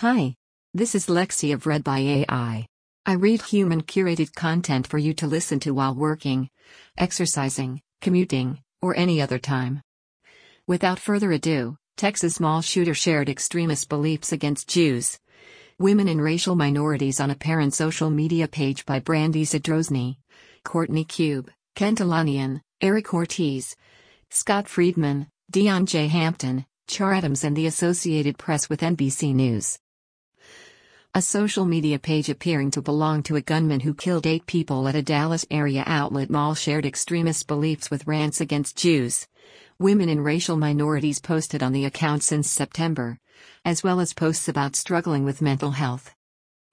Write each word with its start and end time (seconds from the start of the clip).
Hi. 0.00 0.34
This 0.72 0.94
is 0.94 1.08
Lexie 1.08 1.52
of 1.52 1.66
Read 1.66 1.84
by 1.84 1.98
AI. 1.98 2.66
I 3.04 3.12
read 3.12 3.42
human 3.42 3.82
curated 3.82 4.34
content 4.34 4.86
for 4.86 4.96
you 4.96 5.12
to 5.12 5.26
listen 5.26 5.60
to 5.60 5.72
while 5.72 5.94
working, 5.94 6.48
exercising, 6.96 7.82
commuting, 8.00 8.62
or 8.80 8.96
any 8.96 9.20
other 9.20 9.38
time. 9.38 9.82
Without 10.66 10.98
further 10.98 11.32
ado, 11.32 11.76
Texas 11.98 12.40
mall 12.40 12.62
shooter 12.62 12.94
shared 12.94 13.28
extremist 13.28 13.90
beliefs 13.90 14.32
against 14.32 14.70
Jews. 14.70 15.18
Women 15.78 16.08
and 16.08 16.22
racial 16.22 16.56
minorities 16.56 17.20
on 17.20 17.30
a 17.30 17.34
parent 17.34 17.74
social 17.74 18.08
media 18.08 18.48
page 18.48 18.86
by 18.86 19.00
Brandy 19.00 19.44
Zadrozny, 19.44 20.16
Courtney 20.64 21.04
Kube, 21.04 21.50
Ken 21.74 21.94
Dilanian, 21.94 22.62
Erik 22.80 23.12
Ortiz, 23.12 23.76
Scott 24.30 24.66
Friedman, 24.66 25.26
Deon 25.52 25.84
J. 25.84 26.08
Hampton, 26.08 26.64
Char 26.88 27.12
Adams 27.12 27.44
and 27.44 27.54
the 27.54 27.66
Associated 27.66 28.38
Press 28.38 28.70
with 28.70 28.80
NBC 28.80 29.34
News. 29.34 29.78
A 31.12 31.20
social 31.20 31.64
media 31.64 31.98
page 31.98 32.28
appearing 32.28 32.70
to 32.70 32.80
belong 32.80 33.24
to 33.24 33.34
a 33.34 33.40
gunman 33.40 33.80
who 33.80 33.94
killed 33.94 34.28
eight 34.28 34.46
people 34.46 34.86
at 34.86 34.94
a 34.94 35.02
Dallas 35.02 35.44
area 35.50 35.82
outlet 35.84 36.30
mall 36.30 36.54
shared 36.54 36.86
extremist 36.86 37.48
beliefs 37.48 37.90
with 37.90 38.06
rants 38.06 38.40
against 38.40 38.78
Jews. 38.78 39.26
Women 39.80 40.08
and 40.08 40.24
racial 40.24 40.56
minorities 40.56 41.18
posted 41.18 41.64
on 41.64 41.72
the 41.72 41.84
account 41.84 42.22
since 42.22 42.48
September, 42.48 43.18
as 43.64 43.82
well 43.82 43.98
as 43.98 44.14
posts 44.14 44.48
about 44.48 44.76
struggling 44.76 45.24
with 45.24 45.42
mental 45.42 45.72
health. 45.72 46.14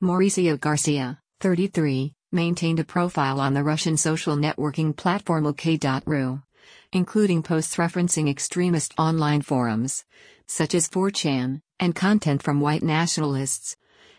Mauricio 0.03 0.59
Garcia, 0.59 1.20
33, 1.40 2.13
maintained 2.31 2.79
a 2.79 2.84
profile 2.84 3.40
on 3.40 3.55
the 3.55 3.63
Russian 3.63 3.98
social 3.98 4.35
networking 4.35 4.95
platform 4.95 5.48
OK.ru 5.48 6.43
including 6.91 7.43
posts 7.43 7.76
referencing 7.76 8.29
extremist 8.29 8.93
online 8.98 9.41
forums, 9.41 10.05
such 10.48 10.73
as 10.73 10.88
4chan, 10.88 11.62
and 11.79 11.95
content 11.95 12.43
from 12.43 12.62
white 12.62 12.84
nationalists, 12.84 13.76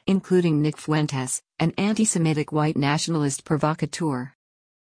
including 0.08 0.62
Nick 0.62 0.78
Fuentes, 0.78 1.42
an 1.58 1.74
anti 1.76 2.06
Semitic 2.06 2.50
white 2.50 2.78
nationalist 2.78 3.44
provocateur. 3.44 4.32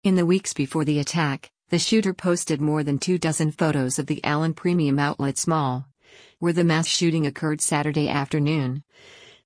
In 0.04 0.14
the 0.14 0.24
weeks 0.24 0.54
before 0.54 0.84
the 0.84 1.00
attack, 1.00 1.50
the 1.70 1.78
shooter 1.80 2.14
posted 2.14 2.60
more 2.60 2.84
than 2.84 3.00
two 3.00 3.18
dozen 3.18 3.50
photos 3.50 3.98
of 3.98 4.06
the 4.06 4.22
Allen 4.22 4.54
Premium 4.54 5.00
Outlets 5.00 5.48
Mall, 5.48 5.88
where 6.38 6.52
the 6.52 6.62
mass 6.62 6.86
shooting 6.86 7.26
occurred 7.26 7.60
Saturday 7.60 8.08
afternoon, 8.08 8.84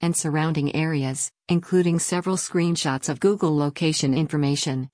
and 0.02 0.14
surrounding 0.14 0.76
areas, 0.76 1.32
including 1.48 1.98
several 1.98 2.36
screenshots 2.36 3.08
of 3.08 3.18
Google 3.18 3.56
location 3.56 4.12
information, 4.12 4.90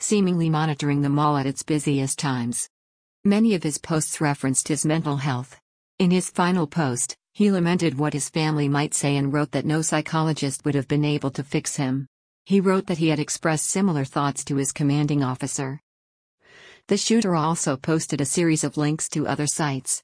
seemingly 0.00 0.48
monitoring 0.48 1.02
the 1.02 1.10
mall 1.10 1.36
at 1.36 1.44
its 1.44 1.62
busiest 1.62 2.18
times. 2.18 2.70
Many 3.22 3.54
of 3.54 3.64
his 3.64 3.76
posts 3.76 4.18
referenced 4.18 4.68
his 4.68 4.86
mental 4.86 5.18
health. 5.18 5.60
In 5.98 6.10
his 6.10 6.30
final 6.30 6.66
post, 6.66 7.18
he 7.34 7.50
lamented 7.50 7.98
what 7.98 8.12
his 8.12 8.28
family 8.28 8.68
might 8.68 8.92
say 8.92 9.16
and 9.16 9.32
wrote 9.32 9.52
that 9.52 9.64
no 9.64 9.80
psychologist 9.80 10.64
would 10.64 10.74
have 10.74 10.88
been 10.88 11.04
able 11.04 11.30
to 11.30 11.42
fix 11.42 11.76
him. 11.76 12.06
He 12.44 12.60
wrote 12.60 12.86
that 12.86 12.98
he 12.98 13.08
had 13.08 13.18
expressed 13.18 13.66
similar 13.66 14.04
thoughts 14.04 14.44
to 14.44 14.56
his 14.56 14.72
commanding 14.72 15.22
officer. 15.22 15.80
The 16.88 16.96
shooter 16.96 17.34
also 17.34 17.76
posted 17.76 18.20
a 18.20 18.26
series 18.26 18.64
of 18.64 18.76
links 18.76 19.08
to 19.10 19.26
other 19.26 19.46
sites, 19.46 20.02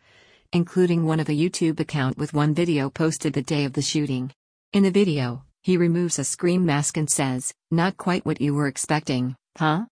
including 0.52 1.04
one 1.04 1.20
of 1.20 1.28
a 1.28 1.32
YouTube 1.32 1.80
account 1.80 2.16
with 2.16 2.32
one 2.32 2.54
video 2.54 2.88
posted 2.88 3.34
the 3.34 3.42
day 3.42 3.64
of 3.64 3.74
the 3.74 3.82
shooting. 3.82 4.30
In 4.72 4.82
the 4.84 4.90
video, 4.90 5.44
he 5.62 5.76
removes 5.76 6.18
a 6.18 6.24
scream 6.24 6.64
mask 6.64 6.96
and 6.96 7.10
says, 7.10 7.52
Not 7.70 7.96
quite 7.98 8.24
what 8.24 8.40
you 8.40 8.54
were 8.54 8.68
expecting, 8.68 9.36
huh? 9.58 9.84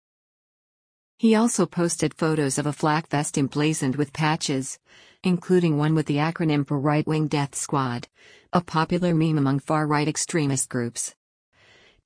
He 1.18 1.34
also 1.34 1.66
posted 1.66 2.14
photos 2.14 2.56
of 2.56 2.66
a 2.66 2.72
flak 2.72 3.08
vest 3.08 3.36
emblazoned 3.36 3.96
with 3.96 4.12
patches, 4.12 4.78
including 5.26 5.76
one 5.76 5.92
with 5.92 6.06
the 6.06 6.18
acronym 6.18 6.64
for 6.64 6.78
Right 6.78 7.04
Wing 7.04 7.26
Death 7.26 7.56
Squad, 7.56 8.06
a 8.52 8.60
popular 8.60 9.12
meme 9.12 9.38
among 9.38 9.58
far 9.58 9.84
right 9.84 10.06
extremist 10.06 10.68
groups. 10.68 11.16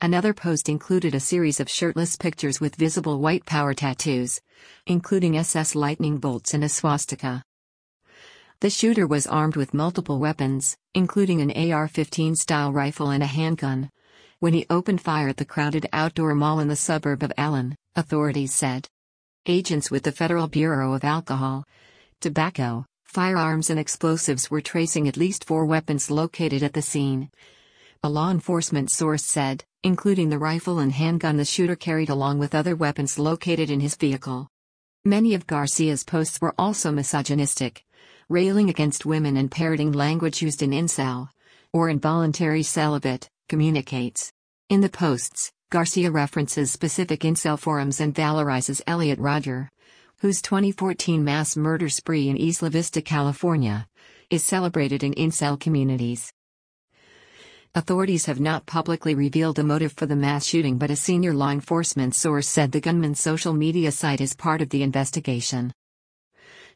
Another 0.01 0.33
post 0.33 0.71
included 0.71 1.15
a 1.15 1.21
series 1.21 1.61
of 1.61 1.69
shirtless 1.69 2.17
pictures 2.17 2.63
with 2.63 2.77
visible 2.77 3.21
white 3.21 3.45
power 3.45 3.75
tattoos, 3.75 4.41
including 4.87 5.37
SS 5.37 5.75
lightning 5.75 6.17
bolts 6.17 6.55
and 6.55 6.65
a 6.65 6.69
swastika. 6.71 7.43
The 8.61 8.71
shooter 8.71 9.07
was 9.07 9.27
armed 9.27 9.55
with 9.55 9.75
multiple 9.75 10.19
weapons, 10.19 10.79
including 10.95 11.43
an 11.43 11.73
AR 11.73 11.89
15 11.89 12.37
style 12.37 12.73
rifle 12.73 13.11
and 13.11 13.23
a 13.23 13.27
handgun, 13.27 13.91
when 14.39 14.55
he 14.55 14.65
opened 14.71 15.03
fire 15.03 15.29
at 15.29 15.37
the 15.37 15.45
crowded 15.45 15.87
outdoor 15.93 16.35
mall 16.35 16.59
in 16.59 16.69
the 16.69 16.75
suburb 16.75 17.23
of 17.23 17.35
Allen, 17.37 17.77
authorities 17.95 18.55
said. 18.55 18.89
Agents 19.45 19.91
with 19.91 20.05
the 20.05 20.13
Federal 20.13 20.49
Bureau 20.49 20.95
of 20.95 21.05
Alcohol, 21.05 21.65
Tobacco, 22.23 22.87
Firearms 23.11 23.71
and 23.71 23.81
Explosives 23.81 24.53
were 24.53 24.61
tracing 24.61 25.09
at 25.09 25.17
least 25.17 25.45
four 25.45 25.67
weapons 25.67 26.13
located 26.13 26.63
at 26.63 26.75
the 26.75 26.81
scene. 26.81 27.29
A 28.05 28.09
law 28.09 28.31
enforcement 28.31 28.89
source 28.89 29.25
said, 29.25 29.65
including 29.83 30.29
the 30.29 30.39
rifle 30.39 30.79
and 30.79 30.93
handgun 30.93 31.37
the 31.37 31.45
shooter 31.45 31.75
carried 31.75 32.09
along 32.09 32.39
with 32.39 32.55
other 32.55 32.77
weapons 32.77 33.19
located 33.19 33.69
in 33.69 33.81
his 33.81 33.97
vehicle. 33.97 34.47
Many 35.05 35.35
of 35.35 35.49
Garcia's 35.49 36.05
posts 36.05 36.41
were 36.41 36.55
also 36.57 36.93
misogynistic, 36.93 37.85
railing 38.29 38.71
against 38.71 39.05
women 39.05 39.37
and 39.37 39.51
parroting 39.51 39.91
language 39.91 40.41
used 40.41 40.63
in 40.63 40.71
incel, 40.71 41.31
or 41.73 41.89
involuntary 41.89 42.63
celibate, 42.63 43.29
communicates. 43.49 44.31
In 44.69 44.83
the 44.83 44.89
posts, 44.89 45.51
Garcia 45.73 46.13
references 46.13 46.71
specific 46.71 47.23
incel 47.23 47.59
forums 47.59 48.01
and 48.01 48.15
valorizes 48.15 48.81
Elliot 48.87 49.19
Rodger, 49.19 49.69
whose 50.21 50.43
2014 50.43 51.25
mass 51.25 51.57
murder 51.57 51.89
spree 51.89 52.29
in 52.29 52.37
East 52.37 52.63
Isla 52.63 52.69
Vista, 52.69 53.01
California, 53.01 53.89
is 54.29 54.45
celebrated 54.45 55.03
in 55.03 55.15
incel 55.15 55.59
communities. 55.59 56.31
Authorities 57.75 58.27
have 58.27 58.39
not 58.39 58.67
publicly 58.67 59.15
revealed 59.15 59.57
the 59.57 59.65
motive 59.65 59.95
for 59.95 60.05
the 60.05 60.15
mass 60.15 60.45
shooting, 60.45 60.77
but 60.77 60.91
a 60.91 60.97
senior 60.97 61.33
law 61.33 61.49
enforcement 61.49 62.15
source 62.15 62.47
said 62.47 62.71
the 62.71 62.83
gunman's 62.83 63.19
social 63.19 63.55
media 63.55 63.91
site 63.91 64.21
is 64.21 64.35
part 64.35 64.61
of 64.61 64.69
the 64.69 64.83
investigation. 64.83 65.73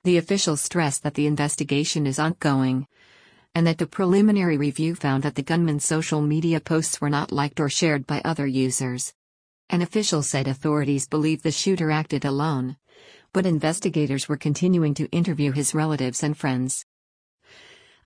The 0.05 0.17
officials 0.17 0.63
stressed 0.63 1.03
that 1.03 1.13
the 1.13 1.27
investigation 1.27 2.07
is 2.07 2.19
ongoing, 2.19 2.87
and 3.55 3.67
that 3.67 3.77
the 3.77 3.87
preliminary 3.87 4.57
review 4.57 4.95
found 4.95 5.23
that 5.23 5.35
the 5.35 5.43
gunman's 5.43 5.85
social 5.85 6.23
media 6.23 6.61
posts 6.61 6.99
were 6.99 7.11
not 7.11 7.31
liked 7.31 7.61
or 7.61 7.69
shared 7.69 8.07
by 8.07 8.23
other 8.25 8.47
users. 8.47 9.13
An 9.69 9.83
official 9.83 10.23
said 10.23 10.49
authorities 10.49 11.07
believe 11.07 11.43
the 11.43 11.53
shooter 11.53 11.91
acted 11.91 12.25
alone, 12.25 12.79
but 13.35 13.45
investigators 13.45 14.27
were 14.27 14.39
continuing 14.39 14.95
to 14.95 15.11
interview 15.11 15.53
his 15.53 15.75
relatives 15.75 16.23
and 16.23 16.35
friends. 16.35 16.87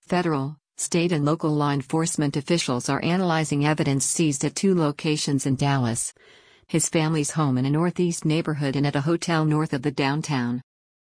Federal, 0.01 0.57
state, 0.75 1.13
and 1.13 1.23
local 1.23 1.51
law 1.51 1.71
enforcement 1.71 2.35
officials 2.35 2.89
are 2.89 3.01
analyzing 3.01 3.65
evidence 3.65 4.03
seized 4.03 4.43
at 4.43 4.55
two 4.55 4.75
locations 4.75 5.45
in 5.45 5.55
Dallas 5.55 6.13
his 6.67 6.89
family's 6.89 7.31
home 7.31 7.57
in 7.57 7.65
a 7.65 7.69
northeast 7.69 8.25
neighborhood 8.25 8.75
and 8.75 8.85
at 8.85 8.95
a 8.95 9.01
hotel 9.01 9.43
north 9.43 9.73
of 9.73 9.81
the 9.81 9.89
downtown. 9.89 10.61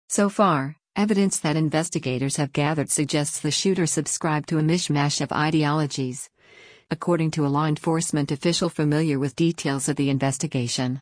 So 0.07 0.29
far, 0.29 0.75
Evidence 0.97 1.37
that 1.41 1.55
investigators 1.55 2.37
have 2.37 2.51
gathered 2.51 2.89
suggests 2.89 3.39
the 3.39 3.51
shooter 3.51 3.85
subscribed 3.85 4.49
to 4.49 4.57
a 4.57 4.63
mishmash 4.63 5.21
of 5.21 5.31
ideologies. 5.31 6.27
According 6.89 7.29
to 7.31 7.45
a 7.45 7.53
law 7.53 7.67
enforcement 7.67 8.31
official 8.31 8.67
familiar 8.67 9.19
with 9.19 9.35
details 9.35 9.87
of 9.89 9.95
the 9.95 10.09
investigation. 10.09 10.99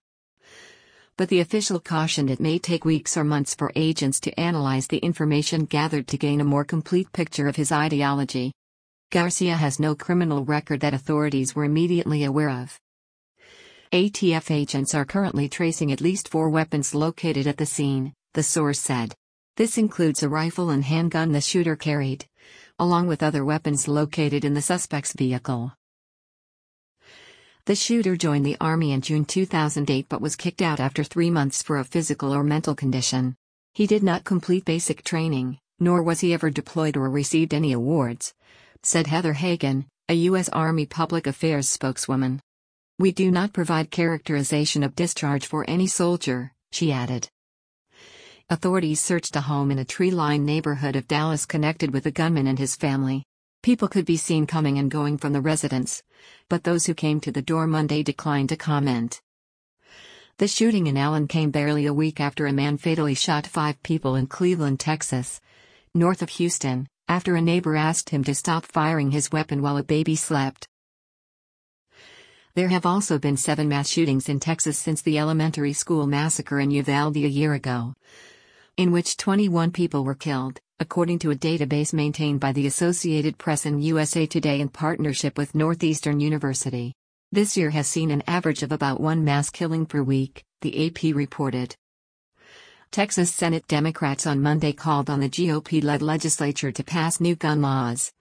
But 1.18 1.30
the 1.30 1.40
official 1.40 1.80
cautioned 1.80 2.30
it 2.30 2.42
may 2.42 2.60
take 2.60 2.84
weeks 2.84 3.16
or 3.16 3.24
months 3.24 3.56
for 3.56 3.72
agents 3.76 4.20
to 4.22 4.38
analyze 4.38 4.88
the 4.88 4.98
information 4.98 5.64
gathered 5.64 6.08
to 6.10 6.18
gain 6.18 6.42
a 6.42 6.46
more 6.46 6.66
complete 6.66 7.14
picture 7.14 7.48
of 7.48 7.56
his 7.56 7.72
ideology. 7.72 8.52
Garcia 9.12 9.56
has 9.56 9.80
no 9.80 9.96
criminal 9.96 10.44
record 10.44 10.82
that 10.82 10.94
authorities 10.94 11.56
were 11.56 11.64
immediately 11.64 12.26
aware 12.26 12.50
of. 12.50 12.78
ATF 13.94 14.52
agents 14.52 14.94
are 14.94 15.06
currently 15.06 15.48
tracing 15.48 15.94
at 15.94 16.02
least 16.02 16.28
four 16.28 16.50
weapons 16.50 16.94
located 16.94 17.48
at 17.48 17.56
the 17.56 17.66
scene, 17.66 18.12
the 18.34 18.44
source 18.44 18.80
said. 18.80 19.16
This 19.56 19.78
includes 19.78 20.22
a 20.22 20.28
rifle 20.28 20.70
and 20.70 20.84
handgun 20.84 21.32
the 21.32 21.40
shooter 21.40 21.78
carried, 21.78 22.26
along 22.78 23.08
with 23.08 23.24
other 23.24 23.46
weapons 23.46 23.88
located 23.88 24.44
in 24.44 24.54
the 24.54 24.62
suspect's 24.62 25.14
vehicle. 25.14 25.72
The 27.66 27.76
shooter 27.76 28.16
joined 28.16 28.46
the 28.46 28.58
Army 28.62 28.92
in 28.92 29.02
June 29.02 29.26
2008 29.26 30.08
but 30.08 30.22
was 30.22 30.36
kicked 30.36 30.62
out 30.62 30.80
after 30.80 31.04
three 31.04 31.32
months 31.32 31.64
for 31.64 31.80
a 31.80 31.84
physical 31.84 32.32
or 32.32 32.44
mental 32.44 32.76
condition. 32.76 33.36
He 33.74 33.88
did 33.88 34.04
not 34.04 34.24
complete 34.24 34.66
basic 34.66 35.04
training, 35.04 35.58
nor 35.80 36.04
was 36.04 36.20
he 36.20 36.32
ever 36.32 36.52
deployed 36.52 36.96
or 36.96 37.10
received 37.10 37.56
any 37.56 37.72
awards, 37.72 38.36
said 38.84 39.08
Heather 39.08 39.34
Hagan, 39.34 39.88
a 40.08 40.14
U.S. 40.30 40.48
Army 40.50 40.86
Public 40.86 41.26
Affairs 41.26 41.68
spokeswoman. 41.68 42.40
We 43.00 43.12
do 43.12 43.32
not 43.32 43.52
provide 43.52 43.90
characterization 43.90 44.84
of 44.84 44.96
discharge 44.96 45.48
for 45.48 45.68
any 45.68 45.88
soldier, 45.88 46.52
she 46.72 46.92
added. 46.92 47.30
Authorities 48.48 49.02
searched 49.02 49.36
a 49.36 49.42
home 49.42 49.72
in 49.72 49.80
a 49.80 49.86
tree 49.86 50.12
lined 50.12 50.46
neighborhood 50.46 50.96
of 50.96 51.08
Dallas 51.08 51.48
connected 51.48 51.94
with 51.94 52.04
the 52.04 52.12
gunman 52.12 52.46
and 52.46 52.60
his 52.60 52.76
family. 52.76 53.26
People 53.66 53.88
could 53.88 54.06
be 54.06 54.16
seen 54.16 54.46
coming 54.46 54.78
and 54.78 54.92
going 54.92 55.18
from 55.18 55.34
the 55.34 55.42
residence, 55.42 56.04
but 56.50 56.66
those 56.66 56.86
who 56.86 56.94
came 56.94 57.20
to 57.20 57.32
the 57.32 57.42
door 57.42 57.66
Monday 57.66 58.04
declined 58.04 58.50
to 58.50 58.56
comment. 58.56 59.24
The 60.38 60.48
shooting 60.48 60.86
in 60.86 60.98
Allen 60.98 61.28
came 61.28 61.50
barely 61.50 61.88
a 61.88 61.92
week 61.92 62.20
after 62.20 62.46
a 62.46 62.54
man 62.54 62.78
fatally 62.78 63.16
shot 63.16 63.48
five 63.48 63.82
people 63.82 64.14
in 64.14 64.28
Cleveland, 64.28 64.80
Texas, 64.80 65.42
north 65.96 66.22
of 66.22 66.30
Houston, 66.30 66.86
after 67.08 67.36
a 67.36 67.42
neighbor 67.42 67.76
asked 67.76 68.12
him 68.12 68.24
to 68.26 68.36
stop 68.36 68.66
firing 68.66 69.10
his 69.10 69.32
weapon 69.32 69.64
while 69.64 69.78
a 69.78 69.84
baby 69.84 70.16
slept. 70.16 70.68
There 72.54 72.70
have 72.70 72.86
also 72.86 73.18
been 73.18 73.36
seven 73.36 73.68
mass 73.68 73.90
shootings 73.90 74.30
in 74.30 74.40
Texas 74.40 74.78
since 74.78 75.02
the 75.02 75.18
elementary 75.18 75.74
school 75.74 76.06
massacre 76.06 76.60
in 76.60 76.70
Uvalde 76.70 77.18
a 77.18 77.28
year 77.28 77.56
ago, 77.56 77.96
in 78.78 78.92
which 78.92 79.18
21 79.18 79.72
people 79.72 80.04
were 80.04 80.14
killed, 80.14 80.62
according 80.80 81.18
to 81.20 81.32
a 81.32 81.36
database 81.36 81.94
maintained 81.94 82.42
by 82.42 82.52
the 82.52 82.68
Associated 82.68 83.38
Press 83.38 83.66
and 83.66 83.82
USA 83.82 84.26
Today 84.26 84.60
in 84.60 84.68
partnership 84.68 85.38
with 85.38 85.56
Northeastern 85.56 86.20
University. 86.20 86.94
This 87.32 87.56
year 87.56 87.70
has 87.70 87.88
seen 87.88 88.12
an 88.12 88.24
average 88.28 88.62
of 88.62 88.74
about 88.74 89.00
one 89.00 89.24
mass 89.24 89.50
killing 89.50 89.86
per 89.86 90.04
week, 90.04 90.44
the 90.62 90.88
AP 90.88 91.16
reported. 91.16 91.76
Texas 92.92 93.34
Senate 93.34 93.66
Democrats 93.68 94.28
on 94.28 94.42
Monday 94.42 94.74
called 94.74 95.10
on 95.10 95.22
the 95.22 95.30
GOP 95.30 95.82
led 95.82 96.02
legislature 96.02 96.74
to 96.74 96.84
pass 96.84 97.22
new 97.22 97.36
gun 97.36 97.62
laws, 97.62 98.12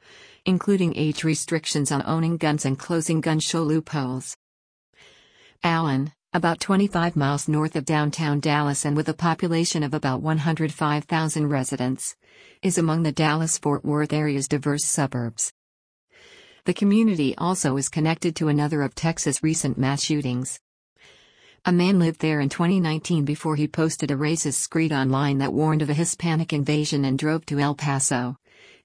including 0.47 0.97
age 0.97 1.25
restrictions 1.25 1.91
on 1.91 2.03
owning 2.07 2.37
guns 2.37 2.65
and 2.65 2.79
closing 2.79 3.21
gun 3.21 3.41
show 3.41 3.63
loopholes. 3.63 4.37
Allen, 5.65 6.13
about 6.35 6.59
25 6.59 7.15
miles 7.15 7.47
north 7.47 7.77
of 7.77 7.85
downtown 7.85 8.41
Dallas 8.41 8.85
and 8.85 8.97
with 8.97 9.09
a 9.09 9.15
population 9.15 9.85
of 9.85 9.95
about 9.95 10.21
105,000 10.21 11.47
residents, 11.47 12.17
is 12.61 12.77
among 12.77 13.05
the 13.05 13.13
Dallas 13.13 13.57
Fort 13.57 13.85
Worth 13.85 14.13
area's 14.13 14.49
diverse 14.49 14.85
suburbs. 14.85 15.53
The 16.65 16.75
community 16.75 17.37
also 17.39 17.77
is 17.77 17.89
connected 17.89 18.35
to 18.35 18.49
another 18.49 18.83
of 18.83 18.97
Texas' 18.97 19.45
recent 19.45 19.79
mass 19.79 20.03
shootings. 20.03 20.59
A 21.67 21.71
man 21.71 22.01
lived 22.01 22.21
there 22.21 22.41
in 22.41 22.49
2019 22.49 23.25
before 23.25 23.55
he 23.55 23.69
posted 23.69 24.11
a 24.11 24.17
racist 24.17 24.55
screed 24.55 24.93
online 24.93 25.39
that 25.39 25.53
warned 25.53 25.83
of 25.83 25.91
a 25.91 25.95
Hispanic 25.95 26.53
invasion 26.53 27.05
and 27.05 27.17
drove 27.17 27.47
to 27.47 27.61
El 27.61 27.77
Paso, 27.77 28.37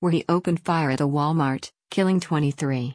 where 0.02 0.12
he 0.12 0.24
opened 0.30 0.60
fire 0.60 0.92
at 0.92 1.02
a 1.02 1.07
Walmart, 1.07 1.72
killing 1.90 2.19
23. 2.19 2.94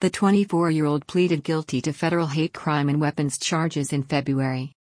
The 0.00 0.10
24 0.10 0.70
year 0.70 0.84
old 0.84 1.08
pleaded 1.08 1.42
guilty 1.42 1.80
to 1.80 1.92
federal 1.92 2.28
hate 2.28 2.54
crime 2.54 2.88
and 2.88 3.00
weapons 3.00 3.36
charges 3.36 3.92
in 3.92 4.04
February. 4.04 4.76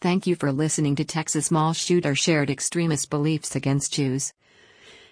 Thank 0.00 0.28
you 0.28 0.36
for 0.36 0.52
listening 0.52 0.94
to 0.96 1.04
Texas 1.04 1.50
Mall 1.50 1.72
Shooter 1.72 2.14
Shared 2.14 2.48
Extremist 2.48 3.10
Beliefs 3.10 3.56
Against 3.56 3.92
Jews. 3.92 4.32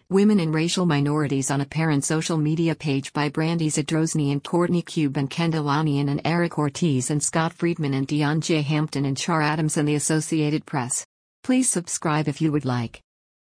Women 0.08 0.38
and 0.38 0.54
Racial 0.54 0.86
Minorities 0.86 1.50
on 1.50 1.60
a 1.60 1.66
Parent 1.66 2.04
social 2.04 2.38
media 2.38 2.76
page 2.76 3.12
by 3.12 3.28
Brandy 3.28 3.70
Zadrozny 3.70 4.30
and 4.30 4.44
Courtney 4.44 4.82
Kube 4.82 5.16
and 5.16 5.28
Ken 5.28 5.50
Dilanian 5.50 6.08
and 6.08 6.20
Erik 6.24 6.56
Ortiz 6.56 7.10
and 7.10 7.20
Scott 7.20 7.52
Friedman 7.52 7.94
and 7.94 8.06
Deon 8.06 8.38
J. 8.38 8.62
Hampton 8.62 9.04
and 9.04 9.16
Char 9.16 9.42
Adams 9.42 9.76
and 9.76 9.88
the 9.88 9.96
Associated 9.96 10.64
Press. 10.64 11.04
Please 11.42 11.68
subscribe 11.68 12.28
if 12.28 12.40
you 12.40 12.52
would 12.52 12.64
like. 12.64 13.02